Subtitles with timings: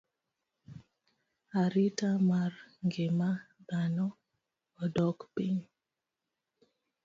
[1.61, 2.51] Arita mar
[2.85, 3.29] ngima
[3.67, 4.07] dhano
[4.83, 5.59] odok piny.